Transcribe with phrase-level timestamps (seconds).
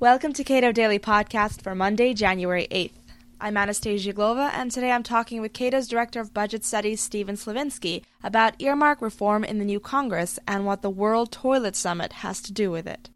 [0.00, 2.92] Welcome to Cato Daily Podcast for Monday, January 8th.
[3.40, 8.04] I'm Anastasia Uglova, and today I'm talking with Cato's Director of Budget Studies, Stephen Slivinski,
[8.22, 12.52] about earmark reform in the new Congress and what the World Toilet Summit has to
[12.52, 13.10] do with it.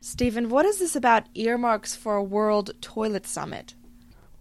[0.00, 3.76] Stephen, what is this about earmarks for a World Toilet Summit?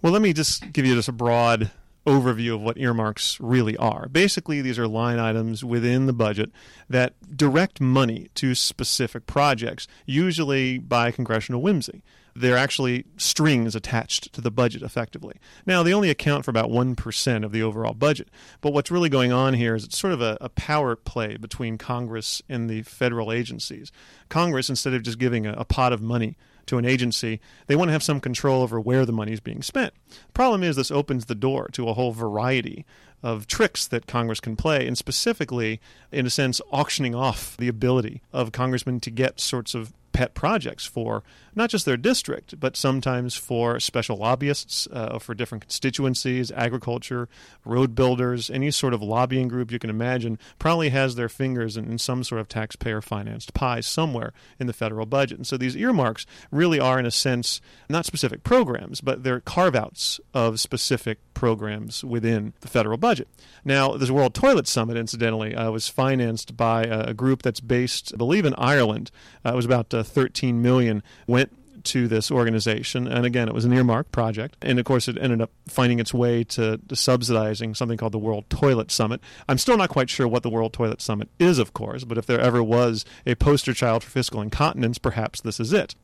[0.02, 1.70] Well, let me just give you just a broad
[2.06, 4.08] overview of what earmarks really are.
[4.10, 6.52] Basically, these are line items within the budget
[6.90, 12.04] that direct money to specific projects, usually by congressional whimsy.
[12.36, 15.36] They're actually strings attached to the budget effectively.
[15.66, 18.30] Now, they only account for about 1% of the overall budget.
[18.60, 21.78] But what's really going on here is it's sort of a, a power play between
[21.78, 23.92] Congress and the federal agencies.
[24.30, 26.36] Congress, instead of just giving a, a pot of money
[26.68, 29.62] to an agency, they want to have some control over where the money is being
[29.62, 29.94] spent.
[30.10, 32.86] The problem is this opens the door to a whole variety
[33.22, 35.80] of tricks that Congress can play, and specifically,
[36.12, 40.86] in a sense, auctioning off the ability of congressmen to get sorts of pet projects
[40.86, 41.24] for
[41.56, 47.28] not just their district, but sometimes for special lobbyists, uh, for different constituencies, agriculture,
[47.66, 51.86] road builders, any sort of lobbying group you can imagine probably has their fingers in,
[51.86, 55.38] in some sort of taxpayer financed pie somewhere in the federal budget.
[55.38, 59.76] And so these earmarks really are, in a sense, not specific programs, but they're carve
[59.76, 63.28] outs of specific programs within the federal budget.
[63.66, 68.18] Now, this World Toilet Summit, incidentally, uh, was financed by a, group that's based, I
[68.18, 69.12] believe, in Ireland.
[69.46, 71.52] Uh, it was about uh, 13 million went
[71.86, 73.08] to this organization.
[73.08, 74.56] And again, it was an earmark project.
[74.62, 78.20] And of course, it ended up finding its way to, to, subsidizing something called the
[78.20, 79.22] World Toilet Summit.
[79.50, 82.26] I'm still not quite sure what the World Toilet Summit is, of course, but if
[82.26, 85.96] there ever was a poster child for fiscal incontinence, perhaps this is it.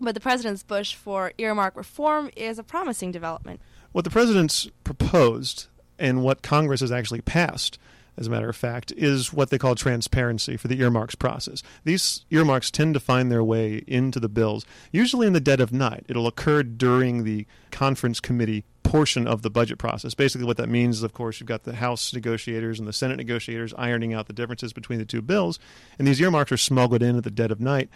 [0.00, 3.60] But the president's push for earmark reform is a promising development.
[3.92, 5.66] What the president's proposed
[5.98, 7.78] and what Congress has actually passed
[8.20, 11.62] as a matter of fact, is what they call transparency for the earmarks process.
[11.84, 15.72] These earmarks tend to find their way into the bills, usually in the dead of
[15.72, 16.04] night.
[16.06, 20.14] It'll occur during the conference committee portion of the budget process.
[20.14, 23.16] Basically, what that means is, of course, you've got the House negotiators and the Senate
[23.16, 25.58] negotiators ironing out the differences between the two bills,
[25.98, 27.88] and these earmarks are smuggled in at the dead of night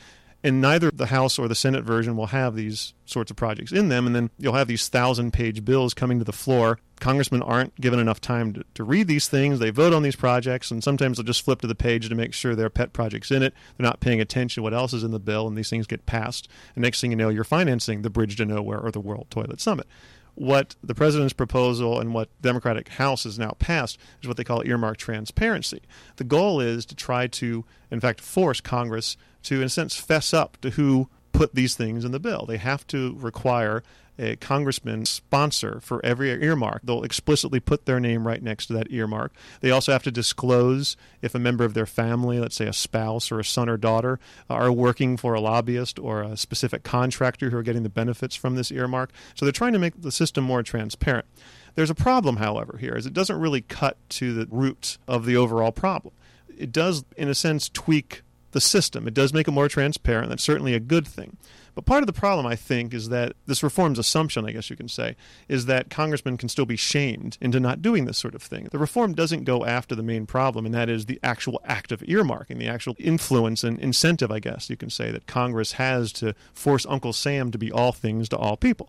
[0.45, 3.89] and neither the House or the Senate version will have these sorts of projects in
[3.89, 4.07] them.
[4.07, 6.79] And then you'll have these thousand page bills coming to the floor.
[7.01, 9.59] Congressmen aren't given enough time to, to read these things.
[9.59, 12.33] They vote on these projects, and sometimes they'll just flip to the page to make
[12.33, 13.53] sure their pet project's in it.
[13.77, 16.07] They're not paying attention to what else is in the bill, and these things get
[16.07, 16.49] passed.
[16.75, 19.61] And next thing you know, you're financing the Bridge to Nowhere or the World Toilet
[19.61, 19.87] Summit
[20.35, 24.67] what the president's proposal and what Democratic House has now passed is what they call
[24.67, 25.81] earmark transparency.
[26.17, 30.35] The goal is to try to, in fact, force Congress to, in a sense, fess
[30.35, 32.47] up to who put these things in the bill.
[32.47, 33.83] They have to require
[34.17, 36.83] a congressman sponsor for every earmark.
[36.85, 39.33] They'll explicitly put their name right next to that earmark.
[39.61, 43.33] They also have to disclose if a member of their family, let's say a spouse
[43.33, 47.57] or a son or daughter, are working for a lobbyist or a specific contractor who
[47.57, 49.11] are getting the benefits from this earmark.
[49.35, 51.27] So they're trying to make the system more transparent.
[51.75, 55.37] There's a problem, however, here, is it doesn't really cut to the root of the
[55.37, 56.15] overall problem.
[56.57, 58.23] It does, in a sense, tweak
[58.55, 59.07] the system.
[59.07, 60.31] It does make it more transparent.
[60.31, 61.37] That's certainly a good thing.
[61.75, 64.77] But part of the problem, I think, is that this reform's assumption, I guess you
[64.77, 65.17] can say,
[65.49, 68.69] is that congressmen can still be shamed into not doing this sort of thing.
[68.71, 72.01] The reform doesn't go after the main problem, and that is the actual act of
[72.03, 76.35] earmarking, the actual influence and incentive, I guess you can say, that Congress has to
[76.55, 78.89] force Uncle Sam to be all things to all people.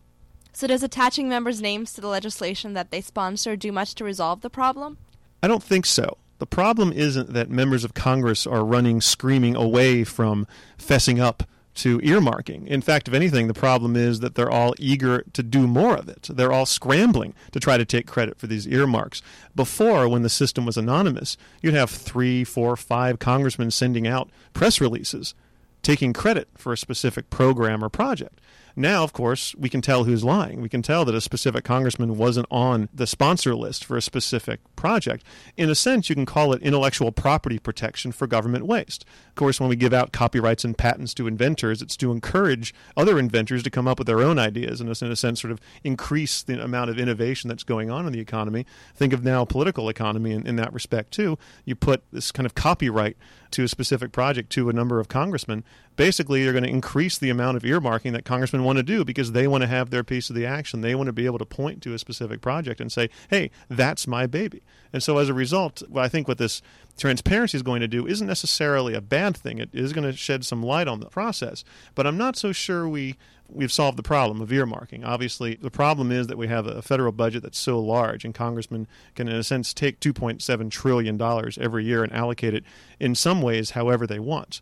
[0.53, 4.41] So, does attaching members' names to the legislation that they sponsor do much to resolve
[4.41, 4.97] the problem?
[5.43, 6.17] I don't think so.
[6.37, 10.47] The problem isn't that members of Congress are running screaming away from
[10.77, 11.43] fessing up
[11.75, 12.67] to earmarking.
[12.67, 16.07] In fact, if anything, the problem is that they're all eager to do more of
[16.07, 16.29] it.
[16.31, 19.21] They're all scrambling to try to take credit for these earmarks.
[19.55, 24.79] Before, when the system was anonymous, you'd have three, four, five congressmen sending out press
[24.79, 25.35] releases
[25.83, 28.39] taking credit for a specific program or project.
[28.75, 30.59] Now, of course, we can tell who's lying.
[30.59, 34.59] We can tell that a specific congressman wasn't on the sponsor list for a specific
[34.75, 35.23] project.
[35.55, 39.05] In a sense, you can call it intellectual property protection for government waste.
[39.29, 43.17] Of course, when we give out copyrights and patents to inventors, it's to encourage other
[43.17, 46.43] inventors to come up with their own ideas and, in a sense, sort of increase
[46.43, 48.65] the amount of innovation that's going on in the economy.
[48.93, 51.37] Think of now political economy in, in that respect, too.
[51.63, 53.15] You put this kind of copyright
[53.51, 55.63] to a specific project to a number of congressmen
[55.95, 59.31] basically you're going to increase the amount of earmarking that congressmen want to do because
[59.31, 60.81] they want to have their piece of the action.
[60.81, 64.07] They want to be able to point to a specific project and say, "Hey, that's
[64.07, 64.61] my baby."
[64.93, 66.61] And so as a result, I think what this
[66.97, 69.59] transparency is going to do isn't necessarily a bad thing.
[69.59, 71.63] It is going to shed some light on the process,
[71.93, 73.15] but I'm not so sure we
[73.47, 75.05] we've solved the problem of earmarking.
[75.05, 78.87] Obviously, the problem is that we have a federal budget that's so large, and congressmen
[79.13, 81.21] can, in a sense, take $2.7 trillion
[81.61, 82.63] every year and allocate it
[82.99, 84.61] in some ways however they want.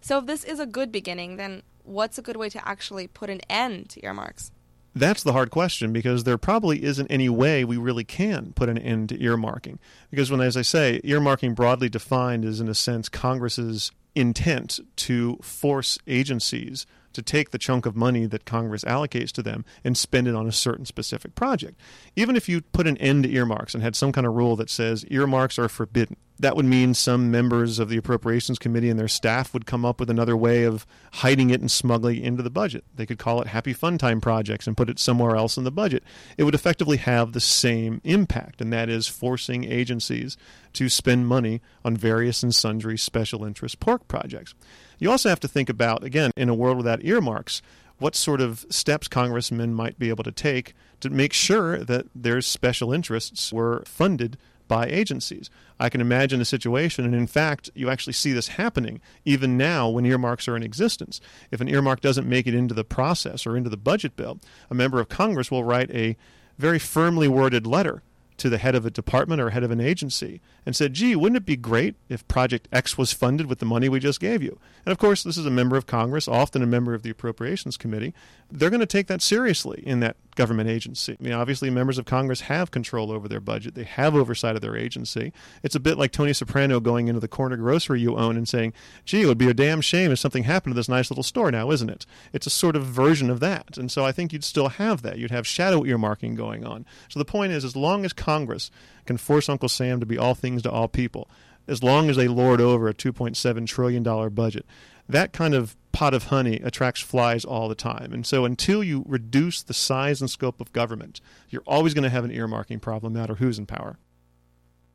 [0.00, 3.30] So, if this is a good beginning, then what's a good way to actually put
[3.30, 4.50] an end to earmarks?
[4.94, 8.78] That's the hard question because there probably isn't any way we really can put an
[8.78, 9.78] end to earmarking.
[10.10, 15.38] Because when, as I say, earmarking broadly defined is in a sense Congress's intent to
[15.42, 20.28] force agencies to take the chunk of money that Congress allocates to them and spend
[20.28, 21.78] it on a certain specific project.
[22.16, 24.70] Even if you put an end to earmarks and had some kind of rule that
[24.70, 29.08] says earmarks are forbidden, that would mean some members of the Appropriations Committee and their
[29.08, 32.50] staff would come up with another way of hiding it and smuggling it into the
[32.50, 32.82] budget.
[32.96, 35.70] They could call it Happy Fun Time projects and put it somewhere else in the
[35.70, 36.02] budget.
[36.38, 40.38] It would effectively have the same impact, and that is forcing agencies
[40.72, 44.54] to spend money on various and sundry special interest pork projects.
[44.98, 47.60] You also have to think about, again, in a world without earmarks,
[47.98, 52.40] what sort of steps congressmen might be able to take to make sure that their
[52.40, 54.38] special interests were funded
[54.70, 55.50] by agencies.
[55.80, 59.88] I can imagine a situation, and in fact, you actually see this happening even now
[59.88, 61.20] when earmarks are in existence.
[61.50, 64.38] If an earmark doesn't make it into the process or into the budget bill,
[64.70, 66.16] a member of Congress will write a
[66.56, 68.04] very firmly worded letter
[68.36, 71.36] to the head of a department or head of an agency and said, gee, wouldn't
[71.36, 74.56] it be great if Project X was funded with the money we just gave you?
[74.86, 77.76] And of course, this is a member of Congress, often a member of the Appropriations
[77.76, 78.14] Committee.
[78.52, 81.16] They're going to take that seriously in that government agency.
[81.18, 84.62] I mean, obviously, members of Congress have control over their budget, they have oversight of
[84.62, 85.32] their agency.
[85.62, 88.72] It's a bit like Tony Soprano going into the corner grocery you own and saying,
[89.04, 91.50] gee, it would be a damn shame if something happened to this nice little store
[91.50, 92.06] now, isn't it?
[92.32, 93.76] It's a sort of version of that.
[93.76, 95.18] And so I think you'd still have that.
[95.18, 96.86] You'd have shadow earmarking going on.
[97.08, 98.70] So the point is, as long as Congress
[99.06, 101.28] can force Uncle Sam to be all things to all people,
[101.68, 104.66] as long as they lord over a $2.7 trillion budget,
[105.12, 108.12] that kind of pot of honey attracts flies all the time.
[108.12, 112.10] And so until you reduce the size and scope of government, you're always going to
[112.10, 113.98] have an earmarking problem, no matter who's in power.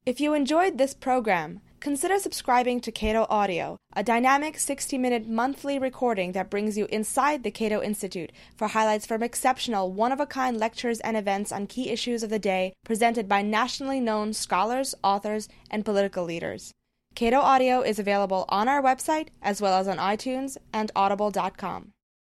[0.05, 5.79] If you enjoyed this program, consider subscribing to Cato Audio, a dynamic 60 minute monthly
[5.79, 10.27] recording that brings you inside the Cato Institute for highlights from exceptional, one of a
[10.27, 14.93] kind lectures and events on key issues of the day presented by nationally known scholars,
[15.03, 16.71] authors, and political leaders.
[17.15, 21.94] Cato Audio is available on our website as well as on iTunes and audible.com.